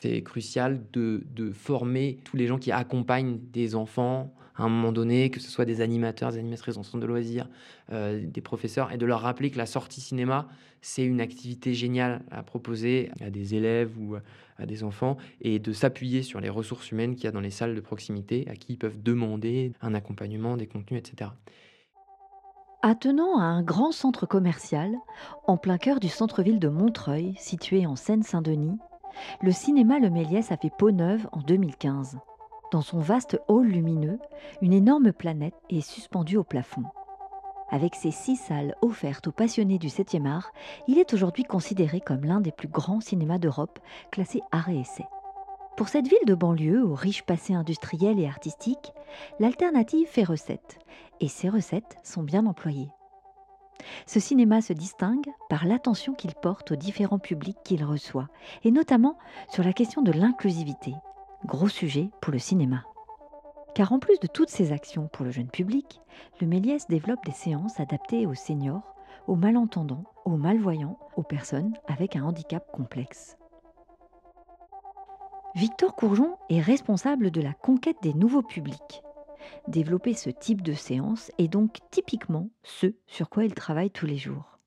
C'est 0.00 0.22
crucial 0.22 0.82
de, 0.92 1.22
de, 1.34 1.52
former 1.52 2.18
tous 2.24 2.36
les 2.36 2.46
gens 2.46 2.58
qui 2.58 2.72
accompagnent 2.72 3.38
des 3.52 3.74
enfants 3.74 4.32
à 4.56 4.64
un 4.64 4.68
moment 4.68 4.92
donné, 4.92 5.30
que 5.30 5.40
ce 5.40 5.50
soit 5.50 5.64
des 5.64 5.80
animateurs, 5.80 6.32
des 6.32 6.38
animatrices 6.38 6.76
en 6.76 6.82
centre 6.82 7.00
de 7.00 7.06
loisirs, 7.06 7.48
euh, 7.92 8.22
des 8.24 8.40
professeurs, 8.40 8.92
et 8.92 8.98
de 8.98 9.06
leur 9.06 9.20
rappeler 9.20 9.50
que 9.50 9.58
la 9.58 9.66
sortie 9.66 10.00
cinéma, 10.00 10.48
c'est 10.80 11.04
une 11.04 11.20
activité 11.20 11.74
géniale 11.74 12.22
à 12.30 12.42
proposer 12.42 13.10
à 13.20 13.30
des 13.30 13.54
élèves 13.54 13.92
ou 13.98 14.16
à 14.58 14.66
des 14.66 14.84
enfants, 14.84 15.16
et 15.40 15.58
de 15.58 15.72
s'appuyer 15.72 16.22
sur 16.22 16.40
les 16.40 16.50
ressources 16.50 16.90
humaines 16.90 17.14
qu'il 17.14 17.24
y 17.24 17.28
a 17.28 17.32
dans 17.32 17.40
les 17.40 17.50
salles 17.50 17.74
de 17.74 17.80
proximité, 17.80 18.46
à 18.48 18.56
qui 18.56 18.74
ils 18.74 18.78
peuvent 18.78 19.02
demander 19.02 19.72
un 19.80 19.94
accompagnement, 19.94 20.56
des 20.56 20.66
contenus, 20.66 21.00
etc. 21.00 21.30
Attenant 22.82 23.38
à 23.38 23.44
un 23.44 23.62
grand 23.62 23.92
centre 23.92 24.24
commercial, 24.24 24.94
en 25.46 25.58
plein 25.58 25.76
cœur 25.76 26.00
du 26.00 26.08
centre-ville 26.08 26.58
de 26.58 26.68
Montreuil, 26.68 27.34
situé 27.38 27.86
en 27.86 27.96
Seine-Saint-Denis, 27.96 28.78
le 29.40 29.52
cinéma 29.52 29.98
Le 29.98 30.10
Méliès 30.10 30.52
a 30.52 30.56
fait 30.56 30.70
peau 30.70 30.90
neuve 30.90 31.28
en 31.32 31.40
2015. 31.40 32.18
Dans 32.72 32.82
son 32.82 32.98
vaste 32.98 33.40
hall 33.48 33.66
lumineux, 33.66 34.18
une 34.62 34.72
énorme 34.72 35.12
planète 35.12 35.54
est 35.70 35.80
suspendue 35.80 36.36
au 36.36 36.44
plafond. 36.44 36.84
Avec 37.70 37.94
ses 37.94 38.10
six 38.10 38.36
salles 38.36 38.74
offertes 38.82 39.28
aux 39.28 39.32
passionnés 39.32 39.78
du 39.78 39.88
7e 39.88 40.26
art, 40.26 40.52
il 40.88 40.98
est 40.98 41.14
aujourd'hui 41.14 41.44
considéré 41.44 42.00
comme 42.00 42.24
l'un 42.24 42.40
des 42.40 42.52
plus 42.52 42.68
grands 42.68 43.00
cinémas 43.00 43.38
d'Europe, 43.38 43.78
classé 44.10 44.42
art 44.50 44.68
et 44.70 44.80
essai. 44.80 45.06
Pour 45.76 45.88
cette 45.88 46.08
ville 46.08 46.26
de 46.26 46.34
banlieue 46.34 46.84
au 46.84 46.94
riche 46.94 47.22
passé 47.22 47.54
industriel 47.54 48.18
et 48.20 48.26
artistique, 48.26 48.92
l'alternative 49.38 50.08
fait 50.08 50.24
recette, 50.24 50.78
et 51.20 51.28
ces 51.28 51.48
recettes 51.48 51.96
sont 52.02 52.22
bien 52.22 52.46
employées. 52.46 52.90
Ce 54.06 54.20
cinéma 54.20 54.60
se 54.60 54.72
distingue 54.72 55.28
par 55.48 55.66
l'attention 55.66 56.14
qu'il 56.14 56.34
porte 56.34 56.72
aux 56.72 56.76
différents 56.76 57.18
publics 57.18 57.58
qu'il 57.64 57.84
reçoit, 57.84 58.28
et 58.64 58.70
notamment 58.70 59.16
sur 59.48 59.64
la 59.64 59.72
question 59.72 60.02
de 60.02 60.12
l'inclusivité, 60.12 60.94
gros 61.44 61.68
sujet 61.68 62.10
pour 62.20 62.32
le 62.32 62.38
cinéma. 62.38 62.84
Car 63.74 63.92
en 63.92 63.98
plus 63.98 64.18
de 64.20 64.26
toutes 64.26 64.50
ces 64.50 64.72
actions 64.72 65.08
pour 65.12 65.24
le 65.24 65.30
jeune 65.30 65.48
public, 65.48 66.00
le 66.40 66.46
Méliès 66.46 66.86
développe 66.88 67.24
des 67.24 67.32
séances 67.32 67.78
adaptées 67.78 68.26
aux 68.26 68.34
seniors, 68.34 68.94
aux 69.26 69.36
malentendants, 69.36 70.04
aux 70.24 70.36
malvoyants, 70.36 70.98
aux 71.16 71.22
personnes 71.22 71.74
avec 71.86 72.16
un 72.16 72.24
handicap 72.24 72.70
complexe. 72.72 73.36
Victor 75.54 75.94
Courjon 75.94 76.36
est 76.48 76.60
responsable 76.60 77.30
de 77.30 77.40
la 77.40 77.52
conquête 77.52 77.96
des 78.02 78.14
nouveaux 78.14 78.42
publics. 78.42 79.02
Développer 79.68 80.14
ce 80.14 80.30
type 80.30 80.62
de 80.62 80.74
séance 80.74 81.30
est 81.38 81.48
donc 81.48 81.78
typiquement 81.90 82.50
ce 82.62 82.94
sur 83.06 83.28
quoi 83.28 83.44
il 83.44 83.54
travaille 83.54 83.90
tous 83.90 84.06
les 84.06 84.16
jours. 84.18 84.58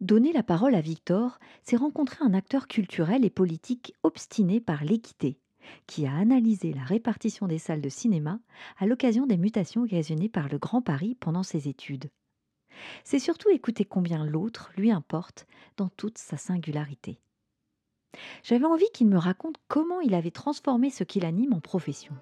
Donner 0.00 0.32
la 0.32 0.42
parole 0.42 0.74
à 0.74 0.80
Victor, 0.80 1.38
c'est 1.62 1.76
rencontrer 1.76 2.24
un 2.24 2.32
acteur 2.32 2.68
culturel 2.68 3.24
et 3.24 3.30
politique 3.30 3.94
obstiné 4.02 4.58
par 4.58 4.82
l'équité, 4.82 5.38
qui 5.86 6.06
a 6.06 6.14
analysé 6.14 6.72
la 6.72 6.84
répartition 6.84 7.46
des 7.46 7.58
salles 7.58 7.82
de 7.82 7.88
cinéma 7.90 8.40
à 8.78 8.86
l'occasion 8.86 9.26
des 9.26 9.36
mutations 9.36 9.82
occasionnées 9.82 10.30
par 10.30 10.48
le 10.48 10.58
Grand 10.58 10.80
Paris 10.80 11.16
pendant 11.20 11.42
ses 11.42 11.68
études. 11.68 12.10
C'est 13.04 13.18
surtout 13.18 13.50
écouter 13.50 13.84
combien 13.84 14.24
l'autre 14.24 14.70
lui 14.76 14.90
importe 14.90 15.46
dans 15.76 15.88
toute 15.88 16.16
sa 16.16 16.38
singularité. 16.38 17.20
J'avais 18.42 18.64
envie 18.64 18.90
qu'il 18.92 19.06
me 19.06 19.18
raconte 19.18 19.56
comment 19.68 20.00
il 20.00 20.14
avait 20.14 20.30
transformé 20.30 20.90
ce 20.90 21.04
qu'il 21.04 21.24
anime 21.24 21.52
en 21.52 21.60
profession, 21.60 22.14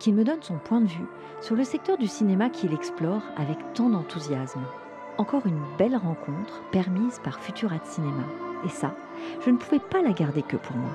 qu'il 0.00 0.14
me 0.14 0.24
donne 0.24 0.42
son 0.42 0.56
point 0.56 0.80
de 0.80 0.88
vue 0.88 1.06
sur 1.40 1.54
le 1.54 1.62
secteur 1.62 1.96
du 1.96 2.08
cinéma 2.08 2.50
qu'il 2.50 2.74
explore 2.74 3.22
avec 3.36 3.58
tant 3.74 3.90
d'enthousiasme. 3.90 4.64
Encore 5.18 5.46
une 5.46 5.60
belle 5.78 5.96
rencontre 5.96 6.62
permise 6.72 7.20
par 7.22 7.38
Futurat 7.38 7.84
Cinéma. 7.84 8.24
Et 8.64 8.70
ça, 8.70 8.94
je 9.44 9.50
ne 9.50 9.58
pouvais 9.58 9.78
pas 9.78 10.02
la 10.02 10.12
garder 10.12 10.42
que 10.42 10.56
pour 10.56 10.76
moi. 10.76 10.90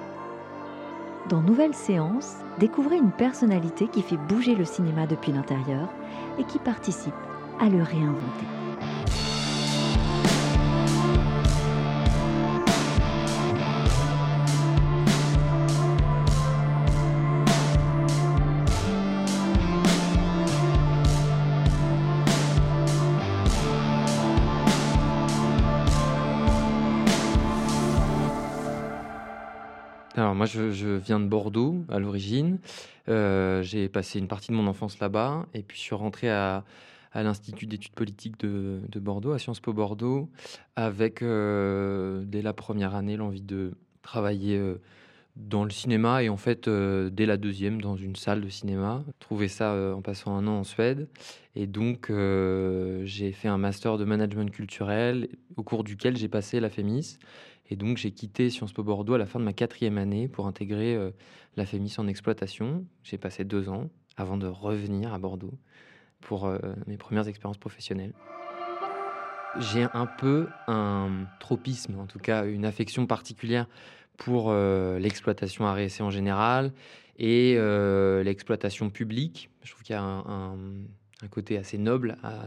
Dans 1.29 1.41
Nouvelle 1.41 1.73
Séance, 1.73 2.35
découvrez 2.59 2.97
une 2.97 3.11
personnalité 3.11 3.87
qui 3.87 4.01
fait 4.01 4.17
bouger 4.17 4.55
le 4.55 4.65
cinéma 4.65 5.07
depuis 5.07 5.31
l'intérieur 5.31 5.87
et 6.37 6.43
qui 6.43 6.59
participe 6.59 7.13
à 7.59 7.69
le 7.69 7.81
réinventer. 7.81 8.64
Je, 30.55 30.95
viens 30.97 31.19
de 31.19 31.25
Bordeaux 31.25 31.83
à 31.89 31.99
l'origine. 31.99 32.59
Euh, 33.09 33.61
j'ai 33.61 33.89
passé 33.89 34.19
une 34.19 34.27
partie 34.27 34.51
de 34.51 34.55
mon 34.55 34.67
enfance 34.67 34.99
là-bas 34.99 35.45
et 35.53 35.63
puis 35.63 35.77
je 35.77 35.83
suis 35.83 35.95
rentré 35.95 36.29
à, 36.29 36.63
l'Institut 37.13 37.65
d'études 37.65 37.93
politiques 37.93 38.39
de, 38.39 38.99
Bordeaux, 38.99 39.31
à 39.31 39.39
Sciences 39.39 39.59
Po 39.59 39.73
Bordeaux, 39.73 40.29
avec 40.75 41.21
euh, 41.21 42.23
dès 42.25 42.41
la 42.41 42.53
première 42.53 42.95
année 42.95 43.15
l'envie 43.15 43.41
de 43.41 43.71
travailler 44.01 44.57
euh, 44.57 44.81
dans 45.37 45.63
le 45.63 45.69
cinéma 45.69 46.23
et 46.23 46.29
en 46.29 46.37
fait 46.37 46.69
dès 46.69 47.25
la 47.25 47.37
deuxième 47.37 47.81
dans 47.81 47.97
une 47.97 48.15
salle 48.15 48.41
de 48.41 48.49
cinéma. 48.49 49.03
Trouvé 49.19 49.49
ça 49.49 49.75
en 49.95 50.01
passant 50.01 50.35
un 50.35 50.47
an 50.47 50.59
en 50.59 50.63
Suède 50.63 51.07
et 51.55 51.67
donc 51.67 52.09
j'ai 53.03 53.31
fait 53.33 53.49
un 53.49 53.57
master 53.57 53.97
de 53.97 54.05
management 54.05 54.49
culturel 54.49 55.27
au 55.57 55.63
cours 55.63 55.83
duquel 55.83 56.15
j'ai 56.15 56.29
passé 56.29 56.61
la 56.61 56.69
FEMIS 56.69 57.17
et 57.69 57.75
donc, 57.75 57.97
j'ai 57.97 58.11
quitté 58.11 58.49
Sciences 58.49 58.73
Po 58.73 58.83
Bordeaux 58.83 59.15
à 59.15 59.17
la 59.17 59.25
fin 59.25 59.39
de 59.39 59.45
ma 59.45 59.53
quatrième 59.53 59.97
année 59.97 60.27
pour 60.27 60.45
intégrer 60.45 60.95
euh, 60.95 61.11
la 61.55 61.65
FEMIS 61.65 61.95
en 61.97 62.07
exploitation. 62.07 62.85
J'ai 63.03 63.17
passé 63.17 63.43
deux 63.43 63.69
ans 63.69 63.89
avant 64.17 64.37
de 64.37 64.47
revenir 64.47 65.13
à 65.13 65.19
Bordeaux 65.19 65.53
pour 66.21 66.45
euh, 66.45 66.59
mes 66.85 66.97
premières 66.97 67.27
expériences 67.27 67.57
professionnelles. 67.57 68.13
J'ai 69.57 69.87
un 69.93 70.05
peu 70.05 70.47
un 70.67 71.25
tropisme, 71.39 71.97
en 71.99 72.07
tout 72.07 72.19
cas 72.19 72.45
une 72.45 72.65
affection 72.65 73.07
particulière 73.07 73.67
pour 74.17 74.47
euh, 74.49 74.99
l'exploitation 74.99 75.65
RSC 75.65 76.01
en 76.01 76.11
général 76.11 76.71
et 77.17 77.55
l'exploitation 78.23 78.89
publique. 78.89 79.49
Je 79.63 79.71
trouve 79.71 79.83
qu'il 79.83 79.93
y 79.93 79.97
a 79.97 80.03
un, 80.03 80.57
un, 81.21 81.27
côté 81.29 81.57
assez 81.57 81.77
noble 81.77 82.17
à 82.21 82.43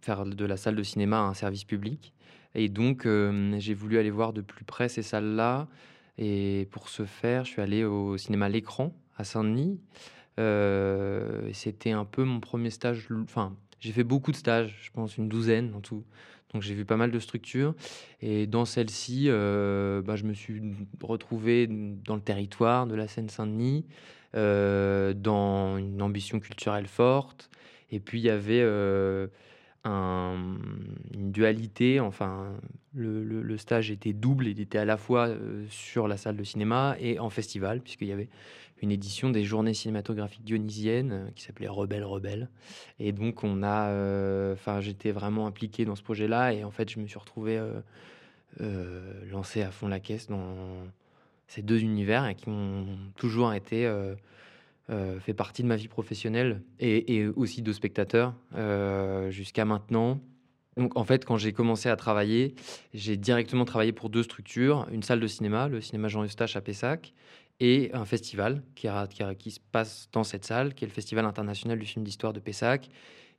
faire 0.00 0.26
de 0.26 0.44
la 0.44 0.56
salle 0.56 0.74
de 0.74 0.82
cinéma 0.82 1.20
un 1.20 1.34
service 1.34 1.62
public. 1.62 2.12
Et 2.60 2.68
donc, 2.68 3.06
j'ai 3.58 3.74
voulu 3.74 3.98
aller 3.98 4.10
voir 4.10 4.32
de 4.32 4.40
plus 4.40 4.64
près 4.64 4.88
ces 4.88 5.02
salles-là. 5.02 5.68
Et 6.18 6.66
pour 6.72 6.88
ce 6.88 7.04
faire, 7.04 7.44
je 7.44 7.50
suis 7.50 7.62
allé 7.62 7.84
au 7.84 8.16
cinéma 8.16 8.48
L'écran 8.48 8.92
à 9.16 9.22
Saint-Denis. 9.22 9.78
C'était 11.52 11.92
un 11.92 12.04
peu 12.04 12.24
mon 12.24 12.40
premier 12.40 12.70
stage. 12.70 13.06
Enfin, 13.22 13.54
j'ai 13.78 13.92
fait 13.92 14.02
beaucoup 14.02 14.32
de 14.32 14.36
stages, 14.36 14.76
je 14.82 14.90
pense 14.90 15.16
une 15.16 15.28
douzaine 15.28 15.72
en 15.72 15.80
tout. 15.80 16.02
Donc 16.52 16.62
j'ai 16.62 16.74
vu 16.74 16.84
pas 16.84 16.96
mal 16.96 17.12
de 17.12 17.18
structures. 17.20 17.76
Et 18.22 18.48
dans 18.48 18.64
celle-ci, 18.64 19.26
bah, 19.28 20.16
je 20.16 20.24
me 20.24 20.32
suis 20.32 20.60
retrouvé 21.00 21.68
dans 21.68 22.16
le 22.16 22.20
territoire 22.20 22.88
de 22.88 22.96
la 22.96 23.06
Seine-Saint-Denis, 23.06 23.86
dans 24.34 25.78
une 25.78 26.02
ambition 26.02 26.40
culturelle 26.40 26.88
forte. 26.88 27.50
Et 27.92 28.00
puis 28.00 28.18
il 28.18 28.24
y 28.24 28.30
avait 28.30 28.66
une 29.84 31.30
dualité. 31.32 32.00
Enfin, 32.00 32.52
le, 32.94 33.56
stage 33.56 33.90
était 33.90 34.12
double. 34.12 34.46
Il 34.46 34.60
était 34.60 34.78
à 34.78 34.84
la 34.84 34.96
fois 34.96 35.28
euh, 35.28 35.64
sur 35.70 36.08
la 36.08 36.16
salle 36.16 36.36
de 36.36 36.44
cinéma 36.44 36.96
et 37.00 37.18
en 37.18 37.30
festival, 37.30 37.80
puisqu'il 37.80 38.08
y 38.08 38.12
avait 38.12 38.28
une 38.80 38.90
édition 38.90 39.30
des 39.30 39.42
journées 39.42 39.74
cinématographiques 39.74 40.44
dionysiennes 40.44 41.12
euh, 41.12 41.30
qui 41.34 41.44
s'appelait 41.44 41.68
Rebelle 41.68 42.04
Rebelle. 42.04 42.48
Et 42.98 43.12
donc, 43.12 43.44
on 43.44 43.62
a. 43.62 43.88
Euh, 43.88 44.54
enfin, 44.54 44.80
j'étais 44.80 45.12
vraiment 45.12 45.46
impliqué 45.46 45.84
dans 45.84 45.96
ce 45.96 46.02
projet-là. 46.02 46.52
Et 46.54 46.64
en 46.64 46.70
fait, 46.70 46.90
je 46.90 46.98
me 46.98 47.06
suis 47.06 47.18
retrouvé 47.18 47.60
lancé 49.30 49.62
à 49.62 49.70
fond 49.70 49.86
la 49.86 50.00
caisse 50.00 50.26
dans 50.26 50.56
ces 51.46 51.62
deux 51.62 51.80
univers 51.80 52.34
qui 52.34 52.48
ont 52.48 52.86
toujours 53.16 53.52
été 53.52 53.86
euh, 54.90 55.20
fait 55.20 55.34
partie 55.34 55.62
de 55.62 55.68
ma 55.68 55.76
vie 55.76 55.88
professionnelle 55.88 56.62
et, 56.80 57.26
aussi 57.36 57.62
de 57.62 57.72
spectateur 57.72 58.34
euh, 58.54 59.30
jusqu'à 59.30 59.64
maintenant. 59.64 60.20
Donc 60.76 60.96
en 60.96 61.04
fait, 61.04 61.24
quand 61.24 61.36
j'ai 61.36 61.52
commencé 61.52 61.88
à 61.88 61.96
travailler, 61.96 62.54
j'ai 62.94 63.16
directement 63.16 63.64
travaillé 63.64 63.92
pour 63.92 64.08
deux 64.10 64.22
structures, 64.22 64.86
une 64.92 65.02
salle 65.02 65.20
de 65.20 65.26
cinéma, 65.26 65.68
le 65.68 65.80
cinéma 65.80 66.08
Jean 66.08 66.24
Eustache 66.24 66.56
à 66.56 66.60
Pessac, 66.60 67.12
et 67.60 67.90
un 67.92 68.04
festival 68.04 68.62
qui, 68.74 68.86
se 69.50 69.60
passe 69.72 70.08
dans 70.12 70.24
cette 70.24 70.44
salle, 70.44 70.74
qui 70.74 70.84
est 70.84 70.88
le 70.88 70.92
Festival 70.92 71.24
international 71.24 71.78
du 71.78 71.86
film 71.86 72.04
d'histoire 72.04 72.32
de 72.32 72.40
Pessac. 72.40 72.88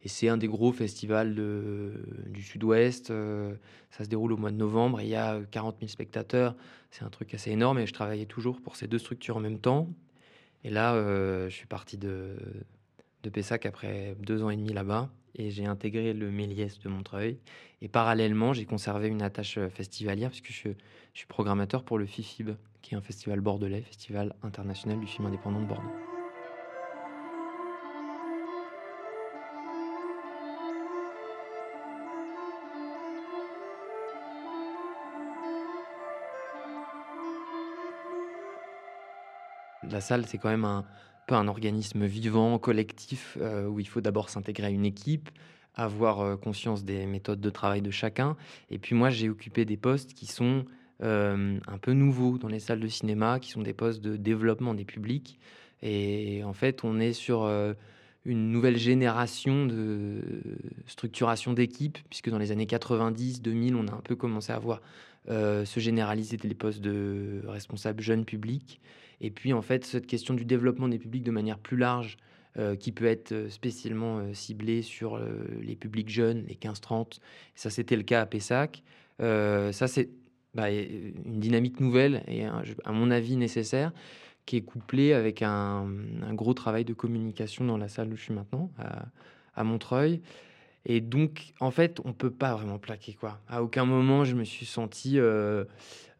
Et 0.02 0.08
c'est 0.08 0.30
un 0.30 0.38
des 0.38 0.48
gros 0.48 0.72
festivals 0.72 1.36
du 1.36 2.42
Sud-Ouest. 2.42 3.12
Euh, 3.12 3.54
ça 3.92 4.04
se 4.04 4.10
déroule 4.10 4.34
au 4.34 4.38
mois 4.38 4.52
de 4.52 4.56
novembre 4.56 5.02
il 5.02 5.10
y 5.10 5.16
a 5.16 5.42
40 5.52 5.78
000 5.80 5.90
spectateurs. 5.90 6.56
C'est 6.92 7.04
un 7.04 7.10
truc 7.10 7.34
assez 7.34 7.52
énorme 7.52 7.80
et 7.80 7.86
je 7.86 7.94
travaillais 7.94 8.26
toujours 8.26 8.62
pour 8.62 8.76
ces 8.76 8.88
deux 8.88 9.00
structures 9.00 9.38
en 9.38 9.42
même 9.42 9.60
temps. 9.60 9.90
Et 10.64 10.70
là, 10.70 10.94
euh, 10.94 11.50
je 11.50 11.56
suis 11.56 11.68
parti 11.68 11.98
de, 11.98 12.36
de 13.24 13.30
Pessac 13.30 13.66
après 13.66 14.16
deux 14.20 14.44
ans 14.44 14.50
et 14.50 14.58
demi 14.58 14.74
là-bas 14.74 15.10
et 15.36 15.52
j'ai 15.52 15.66
intégré 15.66 16.14
le 16.14 16.32
Méliès 16.32 16.80
de 16.80 16.90
Montreuil. 16.90 17.38
Et 17.82 17.88
parallèlement, 17.88 18.54
j'ai 18.54 18.66
conservé 18.66 19.08
une 19.08 19.22
attache 19.22 19.60
festivalière 19.70 20.30
puisque 20.30 20.52
je, 20.52 20.74
suis 21.14 21.28
programmateur 21.28 21.84
pour 21.84 21.98
le 21.98 22.06
FIFIB, 22.06 22.52
qui 22.82 22.94
est 22.94 22.98
un 22.98 23.02
festival 23.02 23.42
bordelais, 23.42 23.82
festival 23.82 24.36
international 24.44 25.00
du 25.00 25.08
film 25.08 25.28
indépendant 25.28 25.62
de 25.62 25.66
Bordeaux. 25.66 26.09
La 39.90 40.02
salle, 40.02 40.26
c'est 40.26 40.38
quand 40.38 40.50
même 40.50 40.66
un, 40.66 40.86
un 41.36 41.48
organisme 41.48 42.06
vivant, 42.06 42.58
collectif, 42.60 43.38
euh, 43.42 43.68
où 43.68 43.80
il 43.80 43.88
faut 43.88 44.02
d'abord 44.02 44.30
s'intégrer 44.30 44.68
à 44.68 44.70
une 44.70 44.86
équipe, 44.86 45.30
avoir 45.76 46.22
euh, 46.22 46.36
conscience 46.36 46.84
des 46.84 47.06
méthodes 47.06 47.42
de 47.42 47.50
travail 47.50 47.82
de 47.82 47.92
chacun. 47.92 48.36
Et 48.70 48.80
puis 48.80 48.96
moi, 48.96 49.10
j'ai 49.10 49.30
occupé 49.30 49.66
des 49.66 49.78
postes 49.78 50.14
qui 50.14 50.26
sont 50.26 50.66
euh, 51.04 51.60
un 51.68 51.78
peu 51.78 51.94
nouveaux 51.94 52.38
dans 52.38 52.48
les 52.48 52.60
salles 52.60 52.80
de 52.80 52.88
cinéma, 52.88 53.40
qui 53.40 53.52
sont 53.52 53.62
des 53.62 53.74
postes 53.74 54.02
de 54.02 54.18
développement 54.18 54.74
des 54.74 54.86
publics. 54.86 55.40
Et 55.82 56.44
en 56.44 56.54
fait, 56.54 56.84
on 56.84 57.00
est 57.00 57.14
sur 57.14 57.50
une 58.26 58.52
nouvelle 58.52 58.76
génération 58.76 59.66
de 59.66 60.22
structuration 60.88 61.54
d'équipe, 61.54 61.98
puisque 62.10 62.30
dans 62.30 62.38
les 62.38 62.52
années 62.52 62.66
90, 62.66 63.42
2000, 63.42 63.76
on 63.76 63.88
a 63.88 63.94
un 63.94 64.02
peu 64.02 64.18
commencé 64.18 64.52
à 64.52 64.60
voir 64.60 64.82
se 65.28 65.80
généraliser 65.80 66.38
les 66.44 66.56
postes 66.56 66.82
de 66.82 67.42
responsable 67.46 68.02
jeune 68.02 68.26
public. 68.26 68.82
Et 69.22 69.32
puis, 69.32 69.54
en 69.54 69.62
fait, 69.62 69.86
cette 69.86 70.08
question 70.08 70.34
du 70.34 70.46
développement 70.46 70.88
des 70.88 71.00
publics 71.00 71.24
de 71.24 71.32
manière 71.32 71.60
plus 71.60 71.78
large, 71.78 72.18
euh, 72.58 72.76
qui 72.76 72.92
peut 72.92 73.06
être 73.06 73.32
euh, 73.32 73.48
spécialement 73.48 74.18
euh, 74.18 74.34
ciblée 74.34 74.82
sur 74.82 75.20
les 75.62 75.76
publics 75.76 76.10
jeunes, 76.10 76.46
les 76.48 76.56
15-30. 76.56 77.20
Ça, 77.54 77.70
c'était 77.70 77.96
le 77.96 78.02
cas 78.02 78.22
à 78.22 78.26
Pessac. 78.26 78.82
ça, 79.20 79.88
c'est 79.88 80.10
bah, 80.56 80.72
une 80.72 81.40
dynamique 81.40 81.80
nouvelle 81.80 82.24
et, 82.28 82.46
à 82.46 82.92
mon 82.92 83.12
avis, 83.12 83.36
nécessaire, 83.36 83.94
qui 84.48 84.58
est 84.58 84.62
couplée 84.62 85.14
avec 85.14 85.44
un, 85.44 85.88
gros 86.34 86.56
travail 86.56 86.86
de 86.86 86.94
communication 86.94 87.66
dans 87.66 87.78
la 87.78 87.88
salle 87.88 88.12
où 88.12 88.16
je 88.16 88.24
suis 88.24 88.34
maintenant, 88.34 88.72
à 89.56 89.64
Montreuil. 89.64 90.22
Et 90.86 91.02
donc, 91.02 91.54
en 91.60 91.72
fait, 91.72 92.00
on 92.06 92.14
peut 92.14 92.32
pas 92.32 92.56
vraiment 92.56 92.80
plaquer 92.80 93.14
quoi. 93.14 93.40
À 93.48 93.62
aucun 93.64 93.86
moment, 93.86 94.24
je 94.24 94.36
me 94.36 94.44
suis 94.44 94.66
senti 94.66 95.20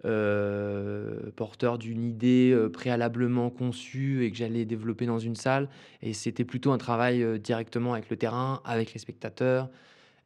euh, 0.06 1.30
porteur 1.36 1.78
d'une 1.78 2.06
idée 2.06 2.52
euh, 2.54 2.70
préalablement 2.70 3.50
conçue 3.50 4.24
et 4.24 4.32
que 4.32 4.38
j'allais 4.38 4.64
développer 4.64 5.06
dans 5.06 5.20
une 5.20 5.36
salle. 5.36 5.68
Et 6.02 6.14
c'était 6.14 6.46
plutôt 6.46 6.72
un 6.72 6.78
travail 6.78 7.22
euh, 7.22 7.38
directement 7.38 7.92
avec 7.94 8.10
le 8.10 8.16
terrain, 8.16 8.62
avec 8.64 8.94
les 8.94 9.00
spectateurs, 9.00 9.70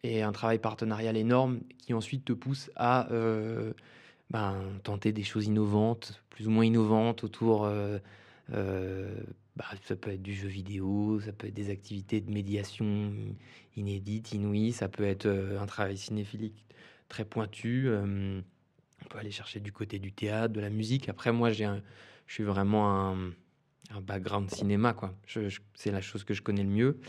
et 0.03 0.21
un 0.21 0.31
travail 0.31 0.59
partenarial 0.59 1.18
énorme 1.18 1.62
qui 1.79 1.95
ensuite 1.95 2.24
te 2.24 2.33
pousse 2.33 2.69
à 2.75 3.07
ben, 4.29 4.56
tenter 4.83 5.13
des 5.13 5.24
choses 5.24 5.45
innovantes, 5.45 6.21
plus 6.29 6.47
ou 6.47 6.51
moins 6.51 6.65
innovantes 6.65 7.24
autour. 7.24 7.69
Bah, 9.56 9.65
ça 9.83 9.95
peut 9.95 10.12
être 10.12 10.21
du 10.24 10.33
jeu 10.33 10.47
vidéo, 10.47 11.19
ça 11.21 11.31
peut 11.31 11.47
être 11.47 11.53
des 11.53 11.69
activités 11.69 12.19
de 12.21 12.31
médiation 12.31 13.13
inédites, 13.75 14.34
inouïes, 14.34 14.72
ça 14.72 14.90
peut 14.90 15.04
être 15.04 15.28
un 15.28 15.66
travail 15.66 15.98
cinéphilique 15.98 16.66
très 17.10 17.25
pointu. 17.25 17.90
On 17.90 19.08
peut 19.10 19.18
aller 19.18 19.31
chercher 19.31 19.60
du 19.60 19.72
côté 19.72 20.00
du 20.00 20.12
théâtre, 20.12 20.54
de 20.54 20.62
la 20.62 20.70
musique. 20.70 21.10
Après, 21.10 21.31
moi, 21.31 21.52
je 21.52 21.66
suis 22.28 22.44
vraiment 22.44 23.12
un, 23.12 23.31
un 23.92 24.02
background 24.02 24.50
cinéma, 24.50 24.94
quoi. 24.94 25.14
c'est 25.75 25.92
la 25.92 26.02
chose 26.02 26.24
que 26.24 26.34
je 26.34 26.42
connais 26.42 26.64
le 26.64 26.70
mieux. 26.70 27.00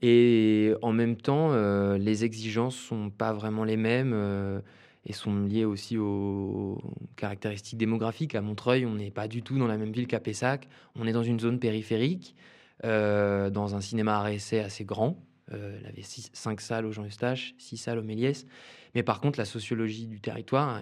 Et 0.00 0.74
en 0.82 0.92
même 0.92 1.16
temps, 1.16 1.52
euh, 1.52 1.96
les 1.96 2.24
exigences 2.24 2.76
sont 2.76 3.10
pas 3.10 3.32
vraiment 3.32 3.64
les 3.64 3.76
mêmes 3.76 4.12
euh, 4.12 4.60
et 5.06 5.12
sont 5.12 5.44
liées 5.44 5.64
aussi 5.64 5.96
aux, 5.96 6.80
caractéristiques 7.16 7.78
démographiques. 7.78 8.34
À 8.34 8.40
Montreuil, 8.40 8.84
on 8.84 8.94
n'est 8.94 9.12
pas 9.12 9.28
du 9.28 9.42
tout 9.42 9.58
dans 9.58 9.68
la 9.68 9.76
même 9.76 9.92
ville 9.92 10.08
qu'à 10.08 10.18
Pessac. 10.18 10.68
On 10.96 11.06
est 11.06 11.12
dans 11.12 11.22
une 11.22 11.38
zone 11.38 11.60
périphérique, 11.60 12.34
euh, 12.84 13.48
dans 13.50 13.76
un 13.76 13.80
cinéma 13.80 14.20
à 14.20 14.32
essai 14.32 14.58
assez 14.58 14.84
grand. 14.84 15.16
Il 15.52 15.86
avait 15.86 16.02
six, 16.02 16.30
cinq 16.32 16.60
salles 16.60 16.86
au 16.86 16.92
Jean 16.92 17.04
Eustache, 17.04 17.54
six 17.58 17.76
salles 17.76 17.98
au 17.98 18.02
Méliès. 18.02 18.46
Mais 18.94 19.02
par 19.02 19.20
contre, 19.20 19.38
la 19.38 19.44
sociologie 19.44 20.06
du 20.06 20.20
territoire, 20.20 20.80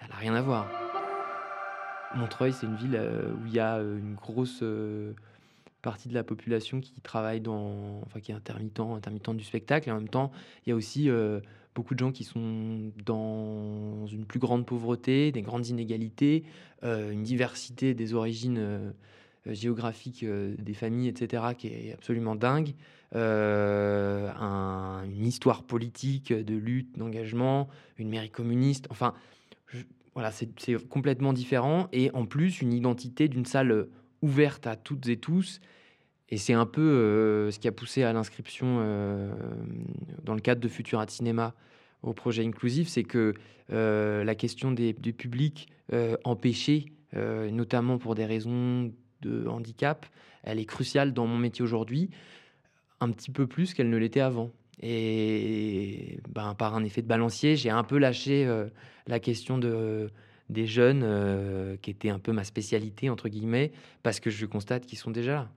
elle 0.00 0.08
n'a 0.08 0.16
rien 0.16 0.34
à 0.34 0.42
voir. 0.42 0.68
Montreuil, 2.14 2.52
c'est 2.52 2.66
une 2.66 2.76
ville 2.76 2.96
euh, 2.96 3.32
où 3.34 3.46
il 3.46 3.52
y 3.52 3.58
a 3.58 3.76
euh, 3.76 3.98
une 3.98 4.14
grosse 4.14 4.60
euh, 4.62 5.12
partie 5.82 6.08
de 6.08 6.14
la 6.14 6.24
population 6.24 6.80
qui 6.80 7.00
travaille 7.00 7.40
dans, 7.40 8.00
enfin 8.06 8.20
qui 8.20 8.32
est 8.32 8.34
intermittent, 8.34 8.80
intermittent 8.80 9.36
du 9.36 9.44
spectacle. 9.44 9.88
Et 9.88 9.92
en 9.92 9.96
même 9.96 10.08
temps, 10.08 10.32
il 10.64 10.70
y 10.70 10.72
a 10.72 10.76
aussi 10.76 11.08
beaucoup 11.76 11.94
de 11.94 12.00
gens 12.00 12.10
qui 12.10 12.24
sont 12.24 12.90
dans 13.04 14.06
une 14.06 14.24
plus 14.24 14.40
grande 14.40 14.66
pauvreté, 14.66 15.30
des 15.30 15.42
grandes 15.42 15.68
inégalités, 15.68 16.42
une 16.82 17.22
diversité 17.22 17.94
des 17.94 18.14
origines 18.14 18.92
géographiques 19.46 20.24
des 20.24 20.74
familles, 20.74 21.06
etc., 21.06 21.44
qui 21.56 21.68
est 21.68 21.92
absolument 21.92 22.34
dingue. 22.34 22.74
Une 23.16 25.26
histoire 25.26 25.62
politique 25.62 26.32
de 26.32 26.54
lutte, 26.54 26.98
d'engagement, 26.98 27.68
une 27.98 28.08
mairie 28.08 28.30
communiste. 28.30 28.86
Enfin, 28.90 29.14
voilà, 30.16 30.30
c'est 30.30 30.88
complètement 30.88 31.34
différent. 31.34 31.88
Et 31.92 32.10
en 32.12 32.24
plus, 32.24 32.62
une 32.62 32.72
identité 32.72 33.28
d'une 33.28 33.44
salle 33.44 33.70
euh, 33.70 33.90
ouverte 34.22 34.66
à 34.66 34.74
toutes 34.74 35.06
et 35.08 35.18
tous. 35.18 35.60
Et 36.30 36.38
c'est 36.38 36.54
un 36.54 36.64
peu 36.64 36.80
euh, 36.80 37.50
ce 37.50 37.58
qui 37.58 37.68
a 37.68 37.72
poussé 37.72 38.02
à 38.02 38.14
l'inscription 38.14 38.78
euh, 38.80 39.30
dans 40.24 40.32
le 40.32 40.40
cadre 40.40 40.62
de 40.62 40.68
Futura 40.68 41.06
Cinéma 41.06 41.54
au 42.02 42.14
projet 42.14 42.46
inclusif, 42.46 42.88
c'est 42.88 43.04
que 43.04 43.34
la 43.68 44.34
question 44.36 44.70
des, 44.70 44.92
du 44.92 45.12
public 45.12 45.66
empêché, 46.22 46.92
notamment 47.12 47.98
pour 47.98 48.14
des 48.14 48.24
raisons 48.24 48.92
de 49.22 49.46
handicap, 49.48 50.06
elle 50.44 50.60
est 50.60 50.66
cruciale 50.66 51.12
dans 51.12 51.26
mon 51.26 51.38
métier 51.38 51.64
aujourd'hui, 51.64 52.10
un 53.00 53.10
petit 53.10 53.30
peu 53.30 53.46
plus 53.46 53.74
qu'elle 53.74 53.90
ne 53.90 53.96
l'était 53.96 54.20
avant. 54.20 54.50
Et 54.82 56.18
ben, 56.28 56.54
par 56.54 56.74
un 56.74 56.84
effet 56.84 57.02
de 57.02 57.06
balancier, 57.06 57.56
j'ai 57.56 57.70
un 57.70 57.84
peu 57.84 57.98
lâché 57.98 58.46
euh, 58.46 58.68
la 59.06 59.20
question 59.20 59.58
de, 59.58 60.10
des 60.50 60.66
jeunes, 60.66 61.02
euh, 61.02 61.76
qui 61.78 61.90
était 61.90 62.10
un 62.10 62.18
peu 62.18 62.32
ma 62.32 62.44
spécialité, 62.44 63.08
entre 63.08 63.28
guillemets, 63.28 63.72
parce 64.02 64.20
que 64.20 64.28
je 64.28 64.44
constate 64.44 64.86
qu'ils 64.86 64.98
sont 64.98 65.10
déjà 65.10 65.32
là. 65.32 65.48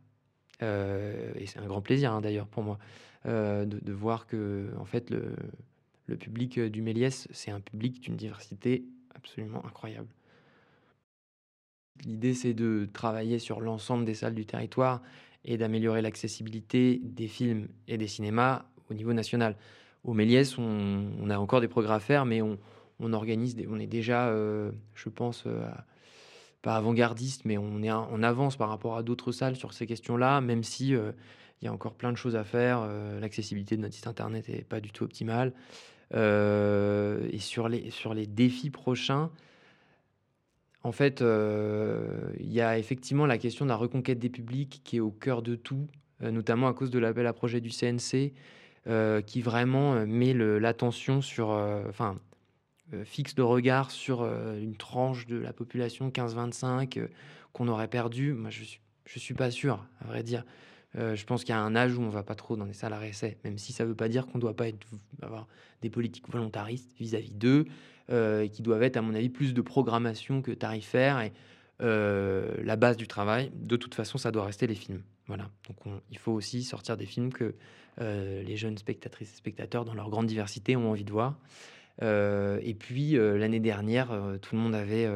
Euh, 0.61 1.31
et 1.35 1.47
c'est 1.47 1.59
un 1.59 1.67
grand 1.67 1.81
plaisir, 1.81 2.13
hein, 2.13 2.21
d'ailleurs, 2.21 2.47
pour 2.47 2.63
moi, 2.63 2.79
de, 3.25 3.65
de, 3.65 3.93
voir 3.93 4.25
que, 4.25 4.69
en 4.77 4.85
fait, 4.85 5.09
le, 5.09 5.35
le 6.05 6.15
public 6.15 6.59
du 6.59 6.81
Méliès, 6.81 7.27
c'est 7.31 7.51
un 7.51 7.59
public 7.59 7.99
d'une 7.99 8.15
diversité 8.15 8.85
absolument 9.13 9.63
incroyable. 9.65 10.07
L'idée, 12.05 12.33
c'est 12.33 12.53
de 12.53 12.87
travailler 12.91 13.39
sur 13.39 13.59
l'ensemble 13.59 14.05
des 14.05 14.13
salles 14.13 14.35
du 14.35 14.45
territoire 14.45 15.01
et 15.45 15.57
d'améliorer 15.57 16.01
l'accessibilité 16.01 16.99
des 17.03 17.27
films 17.27 17.67
et 17.87 17.97
des 17.97 18.07
cinémas 18.07 18.65
au 18.89 18.93
niveau 18.93 19.13
national. 19.13 19.55
Au 20.03 20.13
Méliès, 20.13 20.57
on, 20.57 21.29
a 21.29 21.37
encore 21.37 21.61
des 21.61 21.67
progrès 21.67 21.93
à 21.93 21.99
faire, 21.99 22.25
mais 22.25 22.41
on, 22.41 22.57
organise, 23.13 23.55
on 23.69 23.79
est 23.79 23.87
déjà, 23.87 24.27
euh, 24.29 24.71
je 24.93 25.09
pense, 25.09 25.43
euh, 25.45 25.67
pas 26.61 26.75
avant-gardiste, 26.75 27.43
mais 27.45 27.57
on 27.57 27.81
est 27.83 27.91
en 27.91 28.23
avance 28.23 28.57
par 28.57 28.69
rapport 28.69 28.97
à 28.97 29.03
d'autres 29.03 29.31
salles 29.31 29.55
sur 29.55 29.73
ces 29.73 29.87
questions-là, 29.87 30.41
même 30.41 30.63
si 30.63 30.95
euh, 30.95 31.11
il 31.61 31.65
y 31.65 31.67
a 31.67 31.73
encore 31.73 31.93
plein 31.93 32.11
de 32.11 32.17
choses 32.17 32.35
à 32.35 32.43
faire. 32.43 32.87
L'accessibilité 33.19 33.75
de 33.75 33.81
notre 33.81 33.93
site 33.93 34.07
internet 34.07 34.47
est 34.47 34.63
pas 34.63 34.79
du 34.79 34.91
tout 34.91 35.03
optimale. 35.03 35.53
et 36.13 37.39
sur 37.39 37.67
les, 37.67 37.89
sur 37.91 38.13
les 38.13 38.27
défis 38.27 38.69
prochains, 38.69 39.29
en 40.89 40.91
fait, 40.91 41.21
il 41.21 42.51
y 42.51 42.61
a 42.61 42.79
effectivement 42.79 43.27
la 43.27 43.37
question 43.37 43.63
de 43.63 43.69
la 43.69 43.75
reconquête 43.75 44.17
des 44.17 44.29
publics 44.29 44.81
qui 44.83 44.97
est 44.97 44.99
au 44.99 45.11
cœur 45.11 45.43
de 45.43 45.55
tout, 45.55 45.87
notamment 46.19 46.67
à 46.67 46.73
cause 46.73 46.89
de 46.89 46.97
l'appel 46.97 47.27
à 47.27 47.33
projet 47.33 47.61
du 47.61 47.69
CNC 47.69 48.33
euh, 48.87 49.21
qui 49.21 49.41
vraiment 49.41 49.93
euh, 49.93 50.05
met 50.07 50.33
l'attention 50.33 51.21
sur, 51.21 51.51
euh, 51.51 51.83
enfin, 51.89 52.17
fixe 53.03 53.35
de 53.35 53.43
regard 53.43 53.91
sur 53.91 54.23
une 54.23 54.75
tranche 54.75 55.27
de 55.27 55.37
la 55.37 55.53
population 55.53 56.09
15-25 56.09 57.07
qu'on 57.53 57.67
aurait 57.67 57.87
perdu. 57.87 58.33
Moi, 58.33 58.49
je 58.49 58.63
suis, 58.63 58.79
je 59.05 59.19
suis 59.19 59.35
pas 59.35 59.51
sûr, 59.51 59.85
à 60.01 60.07
vrai 60.07 60.23
dire. 60.23 60.43
Je 60.95 61.23
pense 61.25 61.43
qu'il 61.43 61.53
y 61.53 61.57
a 61.57 61.61
un 61.61 61.75
âge 61.75 61.95
où 61.97 62.01
on 62.01 62.09
va 62.09 62.23
pas 62.23 62.35
trop 62.35 62.55
dans 62.55 62.65
les 62.65 62.73
salles 62.73 62.95
même 63.43 63.57
si 63.57 63.73
ça 63.73 63.85
veut 63.85 63.95
pas 63.95 64.09
dire 64.09 64.25
qu'on 64.27 64.39
doit 64.39 64.55
pas 64.55 64.65
avoir 65.21 65.47
des 65.81 65.89
politiques 65.89 66.27
volontaristes 66.29 66.91
vis-à-vis 66.99 67.31
d'eux, 67.31 67.65
qui 68.51 68.61
doivent 68.61 68.83
être, 68.83 68.97
à 68.97 69.01
mon 69.01 69.13
avis, 69.13 69.29
plus 69.29 69.53
de 69.53 69.61
programmation 69.61 70.41
que 70.41 70.51
tarifaire. 70.51 71.21
Et 71.21 71.31
la 71.79 72.75
base 72.75 72.97
du 72.97 73.07
travail, 73.07 73.51
de 73.53 73.75
toute 73.75 73.93
façon, 73.93 74.17
ça 74.17 74.31
doit 74.31 74.45
rester 74.45 74.65
les 74.67 74.75
films. 74.75 75.03
Voilà. 75.29 75.51
Donc, 75.67 75.77
il 76.09 76.17
faut 76.17 76.31
aussi 76.31 76.63
sortir 76.63 76.97
des 76.97 77.05
films 77.05 77.31
que 77.31 77.53
euh, 78.01 78.41
les 78.43 78.57
jeunes 78.57 78.77
spectatrices 78.77 79.31
et 79.31 79.35
spectateurs, 79.35 79.85
dans 79.85 79.93
leur 79.93 80.09
grande 80.09 80.25
diversité, 80.25 80.75
ont 80.75 80.89
envie 80.89 81.03
de 81.03 81.11
voir. 81.11 81.37
Euh, 82.01 82.59
et 82.63 82.73
puis, 82.73 83.15
euh, 83.15 83.37
l'année 83.37 83.59
dernière, 83.59 84.07
tout 84.41 84.55
le 84.55 84.61
monde 84.61 84.75
avait 84.75 85.07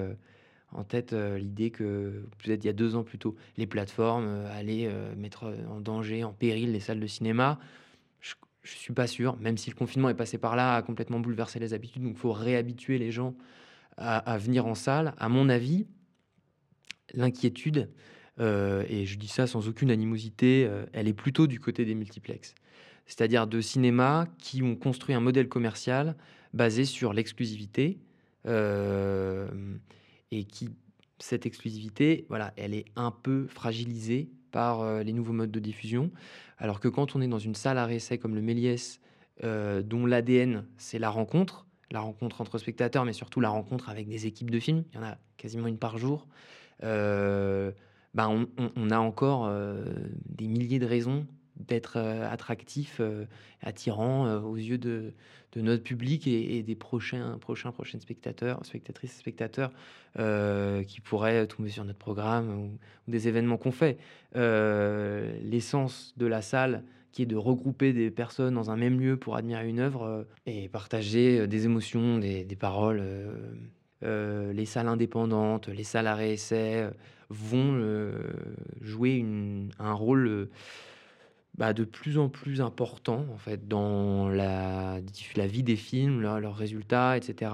en 0.74 0.84
tête 0.84 1.14
l'idée 1.14 1.72
que 1.72 2.26
peut-être 2.38 2.64
il 2.64 2.68
y 2.68 2.70
a 2.70 2.74
deux 2.74 2.96
ans 2.96 3.04
plutôt, 3.04 3.36
les 3.58 3.68
plateformes 3.68 4.46
allaient 4.52 4.90
mettre 5.16 5.54
en 5.70 5.80
danger, 5.80 6.24
en 6.24 6.34
péril 6.34 6.72
les 6.72 6.80
salles 6.80 7.00
de 7.00 7.08
cinéma. 7.08 7.60
Je, 8.22 8.34
ne 8.64 8.68
suis 8.68 8.94
pas 8.94 9.08
sûr, 9.08 9.38
même 9.38 9.58
si 9.58 9.70
le 9.70 9.76
confinement 9.76 10.10
est 10.10 10.16
passé 10.16 10.38
par 10.38 10.56
là, 10.56 10.76
a 10.76 10.82
complètement 10.82 11.20
bouleversé 11.20 11.60
les 11.60 11.74
habitudes, 11.74 12.04
donc 12.04 12.14
il 12.14 12.20
faut 12.20 12.32
réhabituer 12.32 12.98
les 12.98 13.12
gens 13.12 13.36
à, 13.98 14.38
venir 14.38 14.66
en 14.66 14.76
salle. 14.76 15.14
À 15.20 15.30
mon 15.30 15.50
avis, 15.50 15.86
l'inquiétude, 17.14 17.90
et 18.40 19.06
je 19.06 19.18
dis 19.18 19.28
ça 19.28 19.48
sans 19.48 19.68
aucune 19.68 19.92
animosité, 19.92 20.70
elle 20.94 21.08
est 21.08 21.14
plutôt 21.14 21.48
du 21.48 21.60
côté 21.60 21.86
des 21.86 21.96
multiplexes. 21.96 22.56
C'est-à-dire 23.06 23.48
de 23.48 23.62
cinémas 23.62 24.28
qui 24.38 24.64
ont 24.64 24.76
construit 24.76 25.14
un 25.14 25.20
modèle 25.20 25.50
commercial 25.50 26.16
basé 26.54 26.86
sur 26.86 27.14
l'exclusivité, 27.14 28.00
et 30.34 30.44
qui 30.44 30.70
cette 31.20 31.46
exclusivité, 31.46 32.26
voilà, 32.28 32.54
elle 32.58 32.74
est 32.74 32.86
un 32.96 33.12
peu 33.12 33.48
fragilisée 33.48 34.30
par 34.52 34.82
euh, 34.82 35.04
les 35.04 35.14
nouveaux 35.14 35.34
modes 35.34 35.52
de 35.52 35.60
diffusion. 35.60 36.12
Alors 36.58 36.80
que 36.80 36.88
quand 36.88 37.16
on 37.16 37.22
est 37.22 37.28
dans 37.28 37.40
une 37.40 37.56
salle 37.56 37.78
à 37.78 37.86
réessai 37.86 38.18
comme 38.18 38.36
le 38.36 38.42
Méliès, 38.42 39.00
euh, 39.44 39.82
dont 39.82 40.06
l'ADN 40.06 40.66
c'est 40.78 41.00
la 41.00 41.10
rencontre, 41.10 41.66
la 41.92 42.02
rencontre 42.02 42.42
entre 42.42 42.58
spectateurs, 42.58 43.06
mais 43.06 43.14
surtout 43.14 43.40
la 43.40 43.50
rencontre 43.50 43.90
avec 43.90 44.08
des 44.08 44.26
équipes 44.26 44.52
de 44.52 44.60
films, 44.60 44.84
il 44.92 44.96
y 44.96 45.00
en 45.00 45.04
a 45.04 45.18
quasiment 45.38 45.68
une 45.68 45.78
par 45.78 45.98
jour. 45.98 46.28
Euh, 46.84 47.72
bah, 48.14 48.30
on, 48.30 48.92
a 48.92 49.00
encore 49.00 49.52
des 50.26 50.48
milliers 50.48 50.78
de 50.78 50.86
raisons 50.86 51.26
d'être 51.68 51.98
attractif, 51.98 53.02
attirant 53.62 54.42
aux 54.44 54.58
yeux 54.58 54.78
de, 54.78 55.14
notre 55.62 55.84
public 55.84 56.28
et, 56.28 56.64
des 56.64 56.76
prochains, 56.76 57.38
prochains, 57.40 57.72
prochaines 57.72 58.02
spectateurs, 58.02 58.66
spectatrices, 58.66 59.18
spectateurs 59.18 59.72
euh, 60.20 60.84
qui 60.84 61.02
pourraient 61.02 61.46
tomber 61.48 61.70
sur 61.70 61.84
notre 61.86 62.00
programme 62.00 62.50
ou, 62.50 63.12
des 63.12 63.28
événements 63.28 63.58
qu'on 63.58 63.72
fait. 63.72 63.98
Euh, 64.36 65.38
l'essence 65.44 66.14
de 66.18 66.26
la 66.26 66.42
salle, 66.42 66.84
qui 67.12 67.24
est 67.24 67.28
de 67.28 67.36
regrouper 67.36 67.94
des 67.94 68.10
personnes 68.10 68.56
dans 68.56 68.72
un 68.72 68.76
même 68.76 69.00
lieu 69.00 69.18
pour 69.18 69.36
admirer 69.36 69.68
une 69.68 69.80
œuvre 69.80 70.04
euh, 70.04 70.24
et 70.46 70.68
partager 70.70 71.48
des 71.48 71.66
émotions, 71.66 72.18
des, 72.18 72.58
paroles. 72.60 73.04
les 74.02 74.66
salles 74.66 74.88
indépendantes, 74.88 75.68
les 75.68 75.84
salles 75.84 76.08
à 76.08 76.16
réessai 76.16 76.90
vont 77.30 78.12
jouer 78.82 79.26
un 79.80 79.94
rôle 79.94 80.50
bah, 81.58 81.74
de 81.74 81.84
plus 81.84 82.18
en 82.18 82.30
plus 82.30 82.62
important 82.62 83.26
en 83.32 83.38
fait 83.38 83.68
dans 83.68 84.28
la, 84.28 85.00
vie 85.36 85.64
des 85.64 85.76
films, 85.76 86.22
leurs 86.22 86.56
résultats, 86.56 87.16
etc. 87.16 87.52